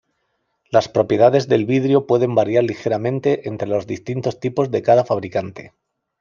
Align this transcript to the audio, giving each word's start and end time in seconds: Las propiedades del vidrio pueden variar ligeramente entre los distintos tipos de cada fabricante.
Las 0.71 0.87
propiedades 0.89 1.47
del 1.47 1.65
vidrio 1.67 2.07
pueden 2.07 2.33
variar 2.33 2.63
ligeramente 2.63 3.47
entre 3.47 3.67
los 3.67 3.85
distintos 3.85 4.39
tipos 4.39 4.71
de 4.71 4.81
cada 4.81 5.05
fabricante. 5.05 5.73